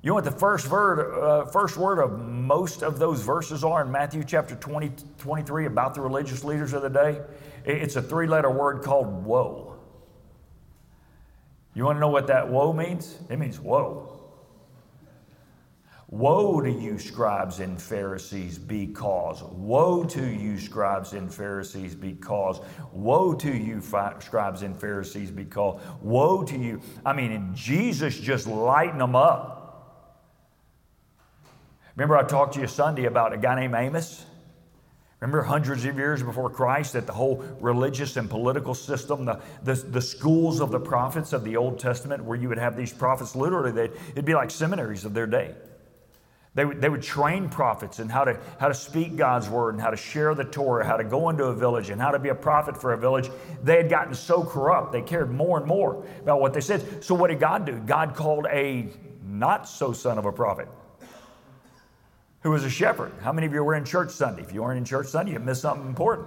[0.00, 3.82] You know what the first word, uh, first word of most of those verses are
[3.82, 7.20] in Matthew chapter 20, 23 about the religious leaders of the day?
[7.64, 9.76] It's a three letter word called woe.
[11.74, 13.18] You want to know what that woe means?
[13.28, 14.17] It means woe.
[16.10, 19.42] Woe to you, scribes and Pharisees, because.
[19.42, 22.60] Woe to you, scribes and Pharisees, because.
[22.92, 25.82] Woe to you, scribes and Pharisees, because.
[26.00, 26.80] Woe to you.
[27.04, 29.56] I mean, Jesus just lighten them up.
[31.94, 34.24] Remember, I talked to you Sunday about a guy named Amos?
[35.20, 39.74] Remember, hundreds of years before Christ, that the whole religious and political system, the, the,
[39.74, 43.34] the, schools of the prophets of the Old Testament, where you would have these prophets
[43.34, 45.54] literally, it'd be like seminaries of their day.
[46.58, 49.80] They would, they would train prophets in how to, how to speak God's word and
[49.80, 52.30] how to share the Torah, how to go into a village and how to be
[52.30, 53.30] a prophet for a village.
[53.62, 57.04] They had gotten so corrupt, they cared more and more about what they said.
[57.04, 57.78] So, what did God do?
[57.78, 58.88] God called a
[59.24, 60.66] not so son of a prophet
[62.40, 63.12] who was a shepherd.
[63.20, 64.42] How many of you were in church Sunday?
[64.42, 66.26] If you weren't in church Sunday, you missed something important.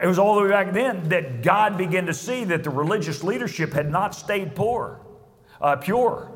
[0.00, 3.22] It was all the way back then that God began to see that the religious
[3.22, 5.02] leadership had not stayed poor,
[5.60, 6.32] uh, pure,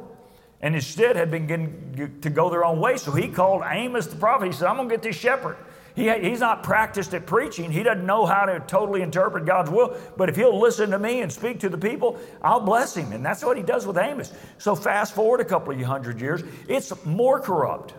[0.61, 2.97] and instead had begun to go their own way.
[2.97, 4.47] So he called Amos the prophet.
[4.47, 5.57] He said, I'm going to get this shepherd.
[5.97, 7.73] He, he's not practiced at preaching.
[7.73, 9.97] He doesn't know how to totally interpret God's will.
[10.17, 13.13] But if he'll listen to me and speak to the people, I'll bless him.
[13.13, 14.33] And that's what he does with Amos.
[14.59, 17.95] So fast forward a couple of hundred years, it's more corrupt.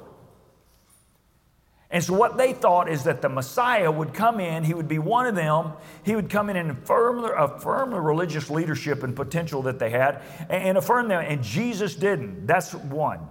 [1.92, 4.98] And so, what they thought is that the Messiah would come in, he would be
[4.98, 5.74] one of them,
[6.04, 10.22] he would come in and affirm, affirm the religious leadership and potential that they had,
[10.50, 11.22] and affirm them.
[11.22, 12.48] And Jesus didn't.
[12.48, 13.28] That's one.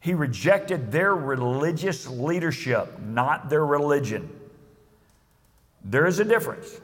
[0.00, 4.28] He rejected their religious leadership, not their religion.
[5.84, 6.80] There is a difference.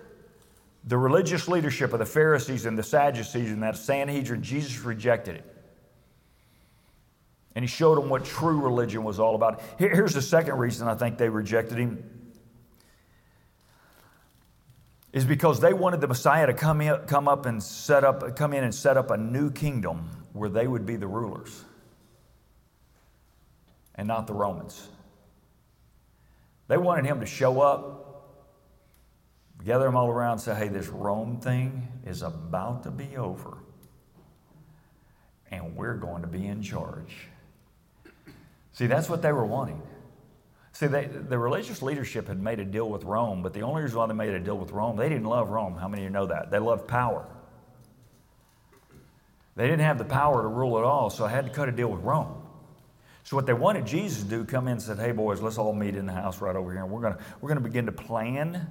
[0.85, 5.54] The religious leadership of the Pharisees and the Sadducees and that Sanhedrin, Jesus rejected it.
[7.55, 9.63] And he showed them what true religion was all about.
[9.79, 12.11] Here's the second reason I think they rejected him
[15.13, 18.53] is because they wanted the Messiah to come, in, come up and set up, come
[18.53, 21.63] in and set up a new kingdom where they would be the rulers
[23.95, 24.89] and not the Romans.
[26.67, 28.35] They wanted him to show up,
[29.65, 33.59] gather them all around, and say, hey, this Rome thing is about to be over,
[35.53, 37.29] and we're going to be in charge.
[38.75, 39.81] See, that's what they were wanting.
[40.73, 43.97] See, they, the religious leadership had made a deal with Rome, but the only reason
[43.97, 45.77] why they made a deal with Rome, they didn't love Rome.
[45.77, 46.51] How many of you know that?
[46.51, 47.25] They loved power.
[49.55, 51.73] They didn't have the power to rule at all, so I had to cut a
[51.73, 52.43] deal with Rome.
[53.23, 55.73] So what they wanted Jesus to do, come in and said, "Hey boys, let's all
[55.73, 58.67] meet in the house right over here, and we're gonna we're gonna begin to plan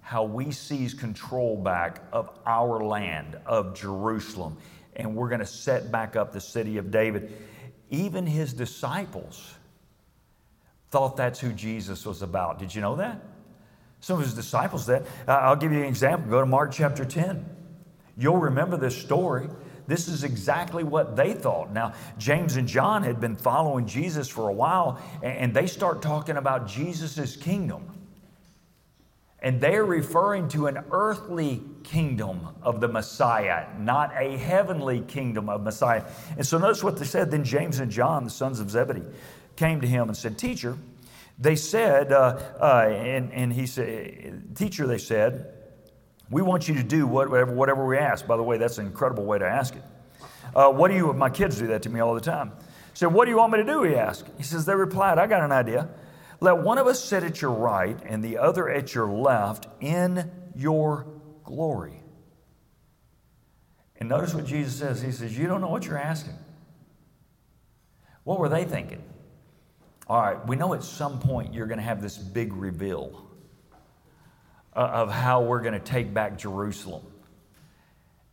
[0.00, 4.56] how we seize control back of our land of Jerusalem,
[4.96, 7.30] and we're gonna set back up the city of David."
[7.90, 9.54] Even his disciples
[10.90, 12.58] thought that's who Jesus was about.
[12.58, 13.20] Did you know that?
[14.00, 15.02] Some of his disciples that.
[15.26, 16.30] Uh, I'll give you an example.
[16.30, 17.44] Go to Mark chapter 10.
[18.16, 19.48] You'll remember this story.
[19.86, 21.72] This is exactly what they thought.
[21.72, 26.36] Now, James and John had been following Jesus for a while, and they start talking
[26.36, 27.92] about Jesus' kingdom.
[29.38, 35.62] And they're referring to an earthly kingdom of the Messiah, not a heavenly kingdom of
[35.62, 36.04] Messiah.
[36.36, 37.30] And so notice what they said.
[37.30, 39.06] Then James and John, the sons of Zebedee,
[39.54, 40.76] came to him and said, Teacher,
[41.38, 45.52] they said, uh, uh, and, and he said, Teacher, they said,
[46.28, 48.26] we want you to do whatever, whatever we ask.
[48.26, 49.82] By the way, that's an incredible way to ask it.
[50.54, 52.52] Uh, what do you, my kids do that to me all the time.
[52.94, 53.82] So, what do you want me to do?
[53.82, 54.26] He asked.
[54.38, 55.88] He says, They replied, I got an idea.
[56.40, 60.30] Let one of us sit at your right and the other at your left in
[60.54, 61.06] your
[61.46, 62.02] glory.
[63.98, 65.00] And notice what Jesus says.
[65.00, 66.34] He says, You don't know what you're asking.
[68.24, 69.02] What were they thinking?
[70.08, 73.28] All right, we know at some point you're going to have this big reveal
[74.74, 77.02] uh, of how we're going to take back Jerusalem.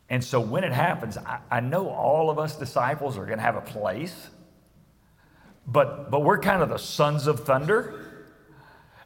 [0.09, 3.43] And so when it happens, I, I know all of us disciples are going to
[3.43, 4.29] have a place
[5.65, 8.02] but, but we're kind of the sons of thunder.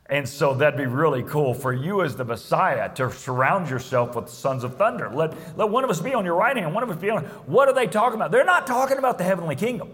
[0.10, 4.30] And so that'd be really cool for you as the Messiah to surround yourself with
[4.30, 5.10] sons of thunder.
[5.14, 7.26] Let, let one of us be on your right hand, one of us be on.
[7.46, 8.32] What are they talking about?
[8.32, 9.92] They're not talking about the heavenly kingdom.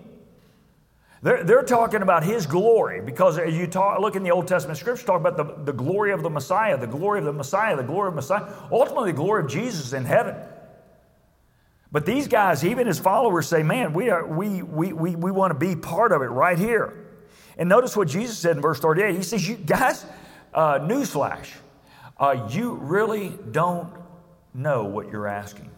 [1.24, 4.78] They're, they're talking about his glory because as you talk, look in the Old Testament
[4.78, 7.82] scripture, talk about the, the glory of the Messiah, the glory of the Messiah, the
[7.82, 8.46] glory of Messiah.
[8.72, 10.36] Ultimately, the glory of Jesus in heaven.
[11.94, 15.58] But these guys, even his followers, say, man, we, we, we, we, we want to
[15.58, 17.03] be part of it right here.
[17.58, 19.16] And notice what Jesus said in verse 38.
[19.16, 20.06] He says, you guys,
[20.54, 21.48] uh, newsflash,
[22.18, 23.94] uh, you really don't
[24.54, 25.70] know what you're asking.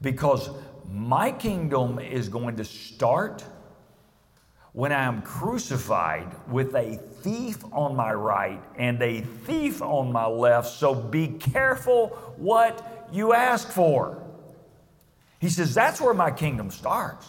[0.00, 0.50] Because
[0.90, 3.44] my kingdom is going to start
[4.72, 10.26] when I am crucified with a thief on my right and a thief on my
[10.26, 10.68] left.
[10.68, 14.22] So be careful what you ask for.
[15.38, 17.26] He says, That's where my kingdom starts.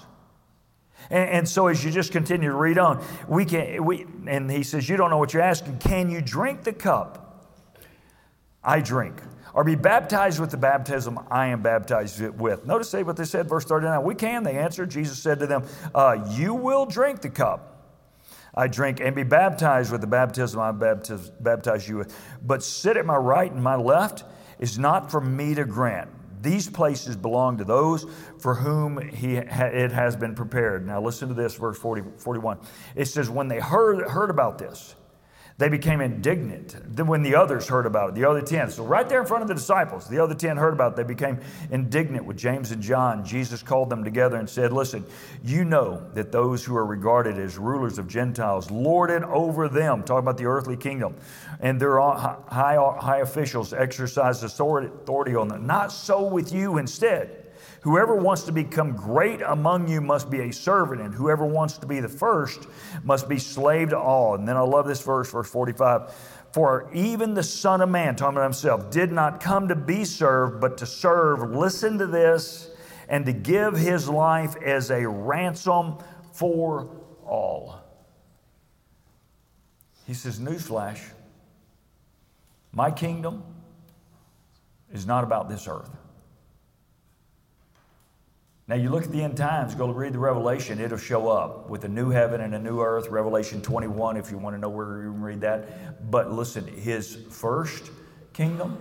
[1.10, 4.64] And, and, so as you just continue to read on, we can we and he
[4.64, 5.80] says, You don't know what you're asking.
[5.80, 7.50] Can you drink the cup
[8.64, 9.22] I drink?
[9.54, 12.66] Or be baptized with the baptism I am baptized with.
[12.66, 14.04] Notice say what they said, verse 39.
[14.04, 14.92] We can, they answered.
[14.92, 15.64] Jesus said to them,
[15.96, 17.78] uh, You will drink the cup
[18.58, 22.16] I drink and be baptized with the baptism I baptize, baptize you with.
[22.42, 24.24] But sit at my right and my left
[24.58, 26.10] is not for me to grant.
[26.42, 28.06] These places belong to those
[28.40, 30.86] for whom he, it has been prepared.
[30.86, 32.60] Now, listen to this, verse 40, 41.
[32.96, 34.96] It says, When they heard, heard about this,
[35.60, 36.76] they became indignant
[37.08, 38.70] when the others heard about it, the other 10.
[38.70, 40.98] So, right there in front of the disciples, the other 10 heard about it.
[40.98, 41.40] They became
[41.72, 43.26] indignant with James and John.
[43.26, 45.04] Jesus called them together and said, Listen,
[45.44, 50.04] you know that those who are regarded as rulers of Gentiles lord it over them,
[50.04, 51.16] talking about the earthly kingdom,
[51.60, 55.66] and their high, high officials exercise authority on them.
[55.66, 57.47] Not so with you instead.
[57.82, 61.86] Whoever wants to become great among you must be a servant, and whoever wants to
[61.86, 62.68] be the first
[63.04, 64.36] must be slave to all.
[64.36, 66.14] And then I love this verse, verse 45.
[66.52, 70.60] For even the Son of Man, talking about himself, did not come to be served,
[70.62, 71.52] but to serve.
[71.52, 72.70] Listen to this,
[73.10, 75.98] and to give his life as a ransom
[76.34, 76.90] for
[77.26, 77.82] all.
[80.06, 81.00] He says, Newsflash,
[82.72, 83.44] my kingdom
[84.92, 85.90] is not about this earth.
[88.70, 91.86] Now, you look at the end times, go read the Revelation, it'll show up with
[91.86, 95.04] a new heaven and a new earth, Revelation 21, if you want to know where
[95.04, 96.12] you can read that.
[96.12, 97.90] But listen, his first
[98.34, 98.78] kingdom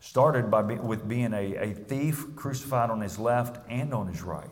[0.00, 4.20] started by be, with being a, a thief crucified on his left and on his
[4.22, 4.50] right.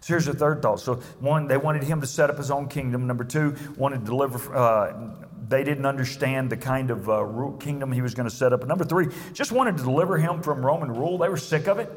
[0.00, 0.80] So here's the third thought.
[0.80, 3.06] So, one, they wanted him to set up his own kingdom.
[3.06, 4.54] Number two, wanted to deliver.
[4.54, 5.14] Uh,
[5.46, 8.60] they didn't understand the kind of uh, kingdom he was going to set up.
[8.60, 11.18] And number three, just wanted to deliver him from Roman rule.
[11.18, 11.90] They were sick of it.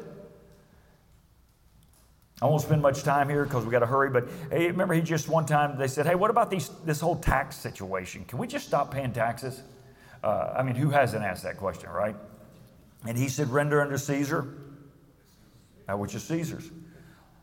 [2.40, 5.00] I won't spend much time here because we got to hurry, but hey, remember he
[5.00, 8.24] just one time they said, Hey, what about these, this whole tax situation?
[8.24, 9.62] Can we just stop paying taxes?
[10.22, 12.14] Uh, I mean, who hasn't asked that question, right?
[13.06, 14.54] And he said, Render unto Caesar
[15.88, 16.70] that which is Caesar's.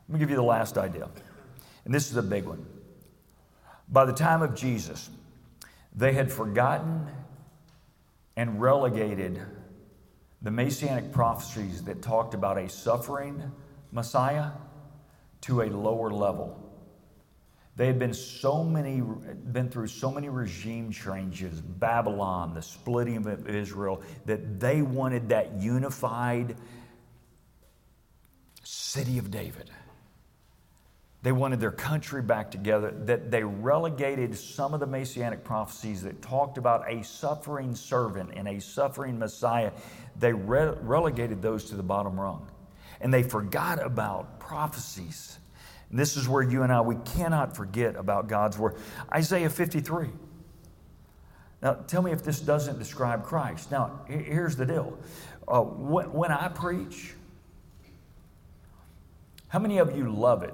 [0.08, 1.10] Let me give you the last idea.
[1.84, 2.64] And this is a big one.
[3.90, 5.10] By the time of Jesus,
[5.96, 7.08] they had forgotten
[8.38, 9.42] and relegated
[10.44, 13.52] the messianic prophecies that talked about a suffering
[13.92, 14.52] Messiah
[15.46, 16.62] to a lower level.
[17.76, 23.50] They had been so many, been through so many regime changes, Babylon, the splitting of
[23.50, 26.56] Israel, that they wanted that unified
[28.64, 29.70] city of David.
[31.22, 36.22] They wanted their country back together, that they relegated some of the messianic prophecies that
[36.22, 39.72] talked about a suffering servant and a suffering Messiah.
[40.18, 42.48] They re- relegated those to the bottom rung.
[43.02, 45.38] And they forgot about prophecies.
[45.90, 48.76] And this is where you and I, we cannot forget about God's word.
[49.14, 50.10] Isaiah 53.
[51.62, 53.72] Now, tell me if this doesn't describe Christ.
[53.72, 54.98] Now, here's the deal.
[55.48, 57.14] Uh, when, when I preach,
[59.48, 60.54] how many of you love it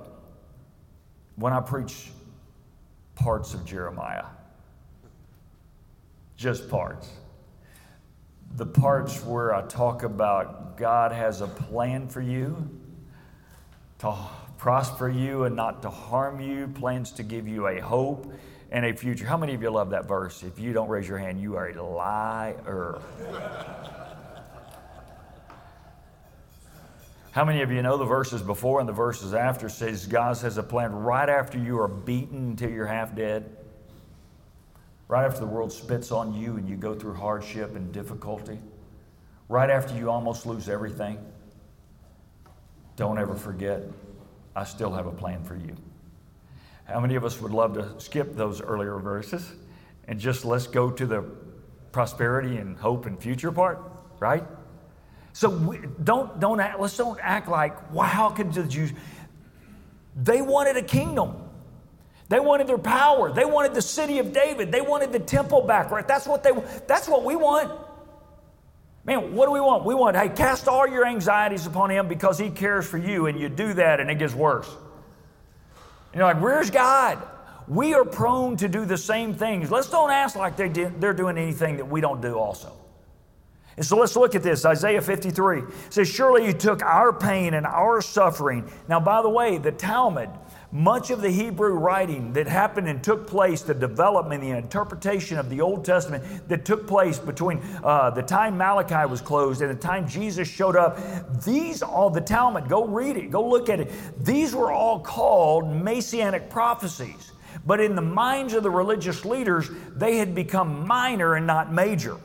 [1.36, 2.12] when I preach
[3.16, 4.26] parts of Jeremiah?
[6.38, 7.10] Just parts.
[8.58, 12.70] The parts where I talk about God has a plan for you
[14.00, 14.16] to
[14.58, 18.32] prosper you and not to harm you, plans to give you a hope
[18.72, 19.26] and a future.
[19.26, 20.44] How many of you love that verse?
[20.44, 23.02] If you don't raise your hand, you are a liar.
[27.32, 30.58] How many of you know the verses before and the verses after says God has
[30.58, 33.56] a plan right after you are beaten until you're half dead?
[35.12, 38.58] Right after the world spits on you and you go through hardship and difficulty?
[39.50, 41.18] Right after you almost lose everything?
[42.96, 43.82] Don't ever forget,
[44.56, 45.76] I still have a plan for you.
[46.86, 49.52] How many of us would love to skip those earlier verses
[50.08, 51.26] and just let's go to the
[51.92, 53.82] prosperity and hope and future part,
[54.22, 54.46] right?
[55.34, 58.94] So we, don't don't act, let's don't act like wow, how could the Jews?
[60.16, 61.51] They wanted a kingdom.
[62.32, 63.30] They wanted their power.
[63.30, 64.72] They wanted the city of David.
[64.72, 66.08] They wanted the temple back, right?
[66.08, 66.52] That's what they
[66.88, 67.70] that's what we want.
[69.04, 69.84] Man, what do we want?
[69.84, 73.38] We want, hey, cast all your anxieties upon him because he cares for you, and
[73.38, 74.70] you do that and it gets worse.
[74.70, 77.22] And you're like, where's God?
[77.68, 79.70] We are prone to do the same things.
[79.70, 82.72] Let's don't ask like they did, they're doing anything that we don't do also.
[83.76, 84.64] And so let's look at this.
[84.64, 88.72] Isaiah 53 says, Surely you took our pain and our suffering.
[88.88, 90.30] Now, by the way, the Talmud,
[90.72, 95.50] much of the Hebrew writing that happened and took place, the development, the interpretation of
[95.50, 99.82] the Old Testament that took place between uh, the time Malachi was closed and the
[99.82, 100.98] time Jesus showed up,
[101.44, 103.92] these all the Talmud, go read it, go look at it.
[104.24, 107.34] These were all called messianic prophecies.
[107.66, 112.18] But in the minds of the religious leaders, they had become minor and not major.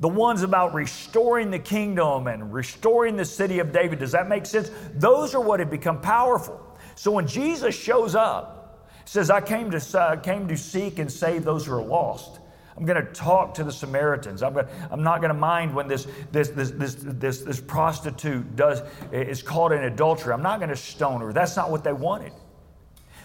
[0.00, 4.46] The ones about restoring the kingdom and restoring the city of David, does that make
[4.46, 4.70] sense?
[4.94, 6.64] Those are what had become powerful.
[6.98, 11.44] So when Jesus shows up, says, I came to, uh, came to seek and save
[11.44, 12.40] those who are lost.
[12.76, 14.42] I'm going to talk to the Samaritans.
[14.42, 18.56] I'm, going I'm not going to mind when this, this, this, this, this, this prostitute
[18.56, 18.82] does,
[19.12, 20.32] is caught in adultery.
[20.32, 21.32] I'm not going to stone her.
[21.32, 22.32] That's not what they wanted.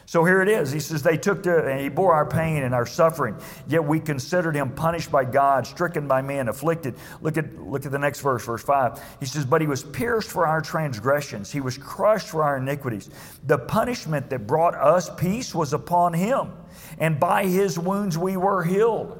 [0.05, 0.71] So here it is.
[0.71, 3.37] He says, They took the, and he bore our pain and our suffering,
[3.67, 6.95] yet we considered him punished by God, stricken by men, afflicted.
[7.21, 9.01] Look at, look at the next verse, verse 5.
[9.19, 13.09] He says, But he was pierced for our transgressions, he was crushed for our iniquities.
[13.45, 16.51] The punishment that brought us peace was upon him,
[16.97, 19.19] and by his wounds we were healed.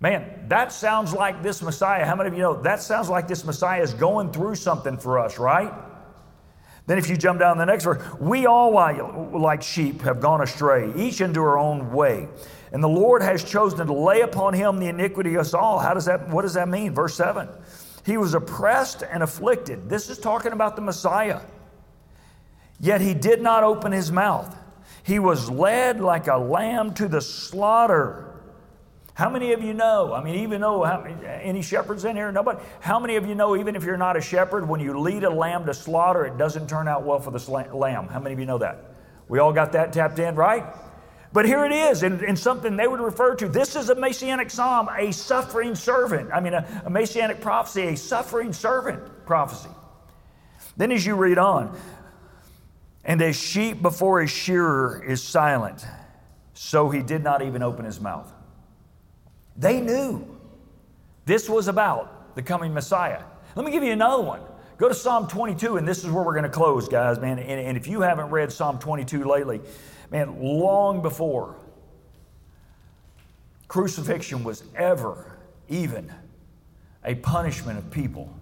[0.00, 2.04] Man, that sounds like this Messiah.
[2.04, 5.18] How many of you know that sounds like this Messiah is going through something for
[5.20, 5.72] us, right?
[6.92, 8.70] Then, if you jump down the next verse, we all,
[9.32, 12.28] like sheep, have gone astray, each into our own way.
[12.70, 15.78] And the Lord has chosen to lay upon him the iniquity of us all.
[15.78, 16.94] How does that, what does that mean?
[16.94, 17.48] Verse 7.
[18.04, 19.88] He was oppressed and afflicted.
[19.88, 21.40] This is talking about the Messiah.
[22.78, 24.54] Yet he did not open his mouth.
[25.02, 28.31] He was led like a lamb to the slaughter
[29.14, 30.14] how many of you know?
[30.14, 32.32] I mean, even though how, any shepherds in here?
[32.32, 32.60] Nobody.
[32.80, 35.30] How many of you know, even if you're not a shepherd, when you lead a
[35.30, 38.08] lamb to slaughter, it doesn't turn out well for the lamb?
[38.08, 38.94] How many of you know that?
[39.28, 40.64] We all got that tapped in, right?
[41.32, 43.48] But here it is, in, in something they would refer to.
[43.48, 46.30] This is a messianic psalm, a suffering servant.
[46.32, 49.70] I mean, a, a messianic prophecy, a suffering servant prophecy.
[50.76, 51.78] Then, as you read on,
[53.04, 55.84] and a sheep before a shearer is silent,
[56.54, 58.30] so he did not even open his mouth.
[59.56, 60.26] They knew
[61.24, 63.22] this was about the coming Messiah.
[63.54, 64.40] Let me give you another one.
[64.78, 67.38] Go to Psalm 22, and this is where we're going to close, guys, man.
[67.38, 69.60] And, and if you haven't read Psalm 22 lately,
[70.10, 71.56] man, long before
[73.68, 75.38] crucifixion was ever
[75.68, 76.12] even
[77.04, 78.32] a punishment of people.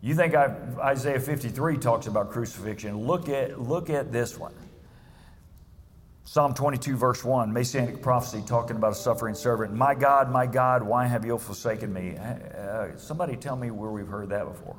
[0.00, 3.06] You think I, Isaiah 53 talks about crucifixion?
[3.06, 4.52] Look at, look at this one.
[6.26, 9.74] Psalm 22, verse 1, Messianic prophecy talking about a suffering servant.
[9.74, 12.16] My God, my God, why have you forsaken me?
[12.16, 14.76] Uh, somebody tell me where we've heard that before.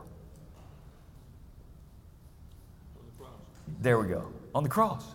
[3.80, 4.32] There we go.
[4.56, 5.06] On the cross.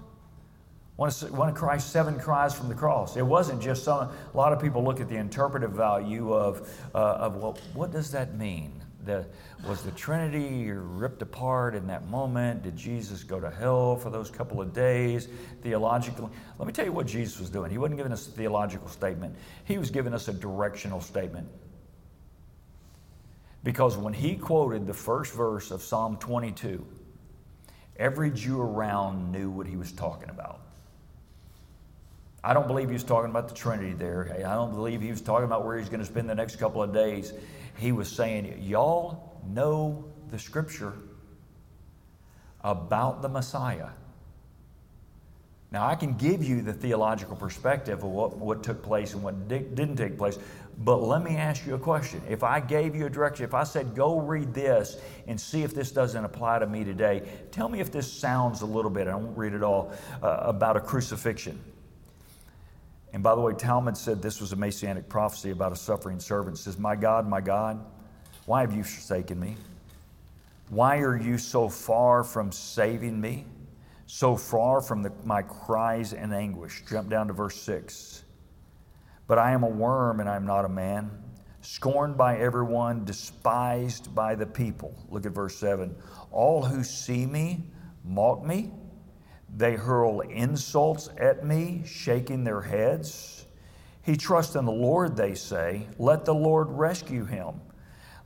[0.94, 3.16] One of, one of Christ's seven cries from the cross.
[3.16, 6.98] It wasn't just some, a lot of people look at the interpretive value of, uh,
[6.98, 8.79] of well, what does that mean?
[9.04, 9.24] The,
[9.66, 12.62] was the Trinity ripped apart in that moment?
[12.62, 15.28] Did Jesus go to hell for those couple of days?
[15.62, 16.28] Theologically,
[16.58, 17.70] let me tell you what Jesus was doing.
[17.70, 19.34] He wasn't giving us a theological statement,
[19.64, 21.48] he was giving us a directional statement.
[23.62, 26.86] Because when he quoted the first verse of Psalm 22,
[27.96, 30.60] every Jew around knew what he was talking about.
[32.42, 34.34] I don't believe he was talking about the Trinity there.
[34.38, 36.82] I don't believe he was talking about where he's going to spend the next couple
[36.82, 37.34] of days
[37.80, 40.92] he was saying, Y'all know the scripture
[42.62, 43.88] about the Messiah.
[45.72, 49.48] Now, I can give you the theological perspective of what, what took place and what
[49.48, 50.36] di- didn't take place,
[50.78, 52.20] but let me ask you a question.
[52.28, 55.72] If I gave you a direction, if I said, go read this and see if
[55.72, 57.22] this doesn't apply to me today,
[57.52, 60.76] tell me if this sounds a little bit, I won't read it all, uh, about
[60.76, 61.62] a crucifixion.
[63.12, 66.56] And by the way, Talmud said this was a messianic prophecy about a suffering servant.
[66.56, 67.84] It says, My God, my God,
[68.46, 69.56] why have you forsaken me?
[70.68, 73.44] Why are you so far from saving me?
[74.06, 76.82] So far from the, my cries and anguish.
[76.88, 78.24] Jump down to verse 6.
[79.26, 81.10] But I am a worm and I am not a man,
[81.60, 84.94] scorned by everyone, despised by the people.
[85.08, 85.94] Look at verse 7.
[86.32, 87.64] All who see me
[88.04, 88.72] mock me.
[89.56, 93.46] They hurl insults at me, shaking their heads.
[94.02, 95.86] He trusts in the Lord, they say.
[95.98, 97.60] Let the Lord rescue him.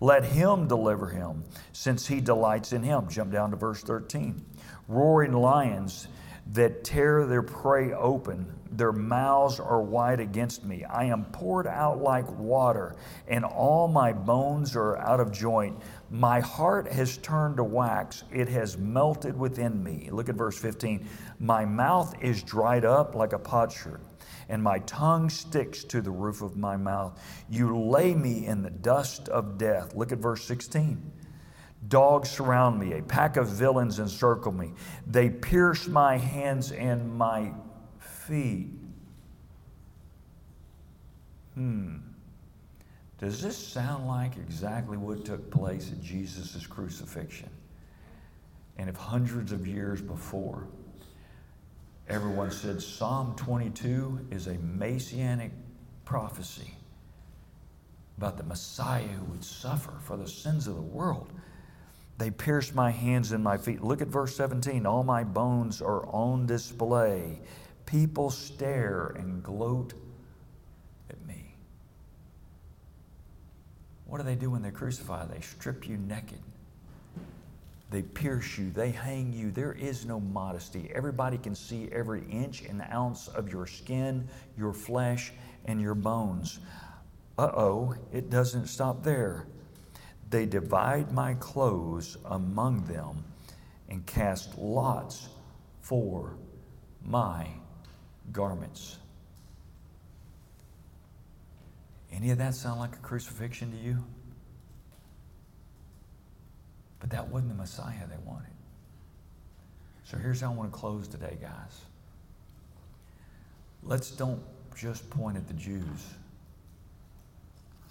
[0.00, 3.08] Let him deliver him, since he delights in him.
[3.08, 4.44] Jump down to verse 13.
[4.86, 6.08] Roaring lions,
[6.52, 8.52] that tear their prey open.
[8.70, 10.84] Their mouths are wide against me.
[10.84, 12.96] I am poured out like water,
[13.28, 15.78] and all my bones are out of joint.
[16.14, 20.10] My heart has turned to wax, it has melted within me.
[20.12, 21.08] Look at verse 15.
[21.40, 24.00] My mouth is dried up like a potsherd
[24.48, 27.20] and my tongue sticks to the roof of my mouth.
[27.50, 29.96] You lay me in the dust of death.
[29.96, 31.10] Look at verse 16.
[31.88, 34.72] Dogs surround me, a pack of villains encircle me.
[35.08, 37.52] They pierce my hands and my
[37.98, 38.70] feet.
[41.54, 41.96] Hmm.
[43.24, 47.48] Does this sound like exactly what took place at Jesus' crucifixion?
[48.76, 50.68] And if hundreds of years before,
[52.06, 55.52] everyone said Psalm 22 is a messianic
[56.04, 56.74] prophecy
[58.18, 61.32] about the Messiah who would suffer for the sins of the world.
[62.18, 63.82] They pierced my hands and my feet.
[63.82, 64.84] Look at verse 17.
[64.84, 67.40] All my bones are on display.
[67.86, 69.94] People stare and gloat
[71.08, 71.54] at me.
[74.14, 75.26] What do they do when they crucify?
[75.26, 76.38] They strip you naked.
[77.90, 79.50] They pierce you, they hang you.
[79.50, 80.88] There is no modesty.
[80.94, 85.32] Everybody can see every inch and ounce of your skin, your flesh,
[85.64, 86.60] and your bones.
[87.36, 89.48] Uh oh, it doesn't stop there.
[90.30, 93.24] They divide my clothes among them
[93.88, 95.28] and cast lots
[95.80, 96.36] for
[97.04, 97.48] my
[98.30, 98.98] garments.
[102.14, 103.98] Any of that sound like a crucifixion to you?
[107.00, 108.52] But that wasn't the Messiah they wanted.
[110.04, 111.80] So here's how I want to close today, guys.
[113.82, 114.42] Let's don't
[114.76, 116.14] just point at the Jews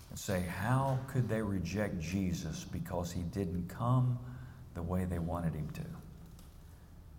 [0.09, 4.17] and say, how could they reject Jesus because he didn't come
[4.73, 5.81] the way they wanted him to?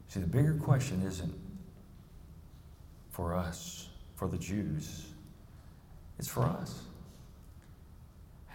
[0.09, 1.35] See, the bigger question isn't
[3.11, 5.07] for us, for the Jews,
[6.19, 6.83] it's for us.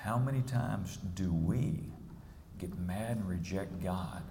[0.04, 1.82] How many times do we
[2.60, 4.22] get mad and reject God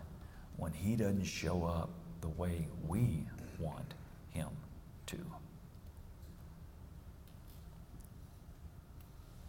[0.57, 1.91] when He doesn't show up
[2.21, 3.25] the way we
[3.59, 3.95] want
[4.31, 4.49] Him
[5.07, 5.19] to.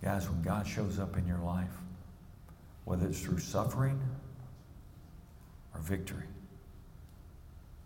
[0.02, 1.74] Guys, when God shows up in your life,
[2.86, 4.00] whether it's through suffering
[5.76, 6.24] or victory,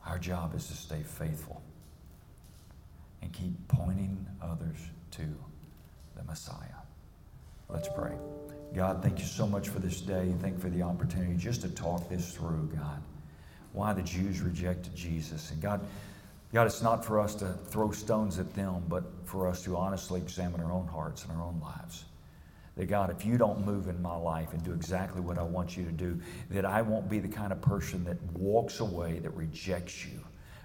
[0.05, 1.61] our job is to stay faithful
[3.21, 4.77] and keep pointing others
[5.11, 5.23] to
[6.15, 6.82] the Messiah.
[7.69, 8.13] Let's pray.
[8.75, 10.33] God, thank you so much for this day.
[10.41, 13.01] Thank you for the opportunity just to talk this through, God.
[13.71, 15.51] Why the Jews rejected Jesus.
[15.51, 15.81] And God,
[16.53, 20.21] God, it's not for us to throw stones at them, but for us to honestly
[20.21, 22.05] examine our own hearts and our own lives.
[22.75, 25.77] That God, if you don't move in my life and do exactly what I want
[25.77, 29.31] you to do, that I won't be the kind of person that walks away, that
[29.35, 30.19] rejects you.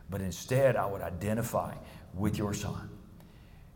[0.08, 1.74] But instead, I would identify
[2.14, 2.88] with your son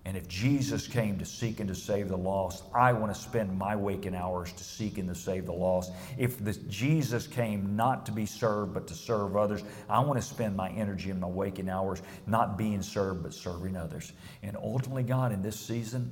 [0.05, 3.57] and if Jesus came to seek and to save the lost, I want to spend
[3.57, 5.93] my waking hours to seek and to save the lost.
[6.19, 10.57] If Jesus came not to be served but to serve others, I want to spend
[10.57, 14.13] my energy and my waking hours not being served but serving others.
[14.43, 16.11] And ultimately, God, in this season,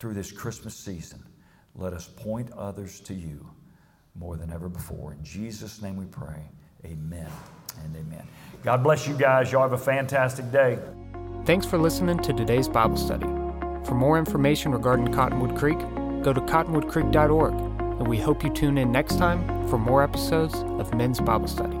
[0.00, 1.24] through this Christmas season,
[1.74, 3.48] let us point others to you
[4.14, 5.14] more than ever before.
[5.14, 6.42] In Jesus' name we pray.
[6.84, 7.30] Amen
[7.84, 8.26] and amen.
[8.62, 9.50] God bless you guys.
[9.50, 10.78] Y'all have a fantastic day.
[11.48, 13.24] Thanks for listening to today's Bible study.
[13.86, 15.78] For more information regarding Cottonwood Creek,
[16.22, 20.92] go to cottonwoodcreek.org, and we hope you tune in next time for more episodes of
[20.92, 21.77] Men's Bible Study.